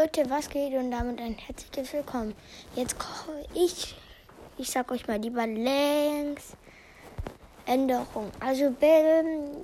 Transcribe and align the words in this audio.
Leute, 0.00 0.30
was 0.30 0.48
geht 0.48 0.72
und 0.74 0.92
damit 0.92 1.20
ein 1.20 1.34
herzliches 1.34 1.92
Willkommen. 1.92 2.32
Jetzt 2.76 2.96
koche 3.00 3.44
ich, 3.52 3.96
ich 4.56 4.70
sag 4.70 4.92
euch 4.92 5.08
mal 5.08 5.18
die 5.18 5.30
Balanced-Änderung. 5.30 8.30
Also 8.38 8.70
Bell 8.70 9.56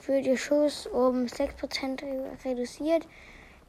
für 0.00 0.22
die 0.22 0.38
Schuss 0.38 0.86
um 0.86 1.24
6% 1.24 2.00
reduziert. 2.44 3.08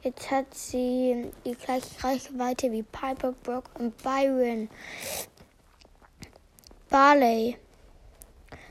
Jetzt 0.02 0.30
hat 0.30 0.54
sie 0.54 1.32
die 1.44 1.56
gleiche 1.56 2.04
Reichweite 2.04 2.70
wie 2.70 2.84
Piper, 2.84 3.32
Brock 3.42 3.64
und 3.80 4.00
Byron. 4.00 4.70
Barley. 6.90 7.58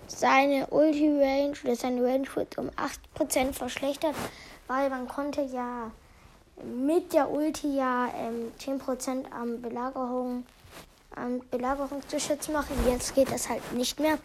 Seine 0.08 0.68
Ulti-Range 0.68 1.58
oder 1.62 1.76
seine 1.76 2.06
Range 2.06 2.28
wird 2.36 2.58
um 2.58 2.70
8% 3.18 3.52
verschlechtert, 3.52 4.16
weil 4.68 4.90
man 4.90 5.10
konnte 5.10 5.42
ja 5.42 5.92
mit 6.62 7.14
der 7.14 7.30
Ulti 7.30 7.78
ja 7.78 8.12
ähm, 8.16 8.52
10% 8.60 9.32
am 9.32 9.62
Belagerung, 9.62 10.46
am 11.16 11.40
Belagerungsgeschütz 11.52 12.50
machen. 12.50 12.76
Jetzt 12.88 13.16
geht 13.16 13.32
das 13.32 13.48
halt 13.50 13.72
nicht 13.74 14.00
mehr. 14.00 14.20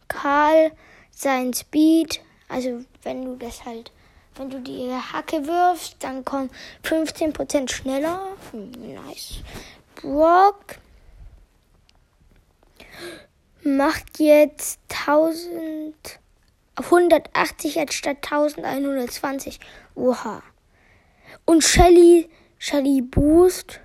Karl, 0.07 0.71
sein 1.11 1.51
Speed, 1.53 2.21
also 2.47 2.85
wenn 3.01 3.25
du 3.25 3.35
das 3.35 3.65
halt, 3.65 3.91
wenn 4.35 4.51
du 4.51 4.61
die 4.61 4.91
Hacke 4.91 5.47
wirfst, 5.47 5.95
dann 5.99 6.23
kommt 6.23 6.51
15% 6.83 7.71
schneller. 7.71 8.21
Nice. 8.53 9.41
Brock 9.95 10.77
macht 13.67 14.19
jetzt 14.19 14.79
1180 15.05 17.79
anstatt 17.79 18.17
1120. 18.23 19.59
Oha. 19.95 20.43
Und 21.45 21.63
Shelly, 21.63 22.29
Shelly 22.57 23.01
Boost 23.01 23.79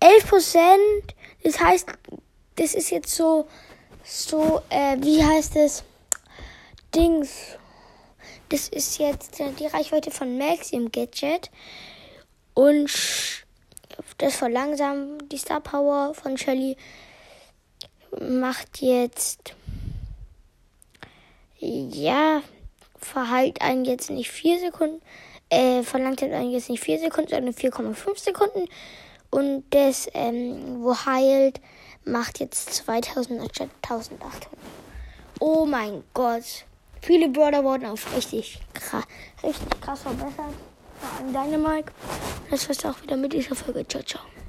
11%. 0.00 0.76
Das 1.44 1.60
heißt, 1.60 1.88
das 2.56 2.74
ist 2.74 2.90
jetzt 2.90 3.14
so, 3.14 3.46
so, 4.04 4.60
äh, 4.68 4.98
wie 5.00 5.24
heißt 5.24 5.56
es? 5.56 5.84
Dings. 6.94 7.56
Das 8.48 8.68
ist 8.68 8.98
jetzt 8.98 9.38
die 9.38 9.66
Reichweite 9.66 10.10
von 10.10 10.36
Max 10.36 10.72
im 10.72 10.90
Gadget. 10.90 11.50
Und 12.54 12.90
das 14.18 14.36
verlangsamt 14.36 15.30
die 15.30 15.38
Star 15.38 15.60
Power 15.60 16.12
von 16.14 16.36
Shelly 16.36 16.76
macht 18.18 18.80
jetzt, 18.80 19.54
ja, 21.58 22.42
verheilt 22.98 23.60
einen 23.60 23.84
jetzt 23.84 24.10
nicht 24.10 24.30
4 24.30 24.60
Sekunden, 24.60 25.00
äh, 25.50 25.82
verlangt 25.82 26.22
einen 26.22 26.50
jetzt 26.50 26.70
nicht 26.70 26.82
4 26.82 26.98
Sekunden, 26.98 27.30
sondern 27.30 27.54
4,5 27.54 28.18
Sekunden. 28.18 28.68
Und 29.30 29.64
das, 29.70 30.08
ähm, 30.14 30.82
wo 30.82 30.94
heilt, 30.94 31.60
macht 32.04 32.40
jetzt 32.40 32.74
2000 32.74 33.40
anstatt 33.40 33.70
1800. 33.82 34.48
Oh 35.38 35.64
mein 35.64 36.02
Gott. 36.14 36.64
Viele 37.02 37.28
Brawler 37.28 37.64
wurden 37.64 37.86
auf 37.86 38.14
richtig 38.14 38.60
krass, 38.74 39.04
richtig 39.42 39.80
krass 39.80 40.02
verbessert. 40.02 40.54
Vor 40.98 41.18
allem 41.18 41.32
Dynamite. 41.32 41.92
Das 42.50 42.68
war's 42.68 42.84
auch 42.84 43.00
wieder 43.02 43.16
mit 43.16 43.32
dieser 43.32 43.54
Folge. 43.54 43.86
Ciao, 43.88 44.02
ciao. 44.02 44.39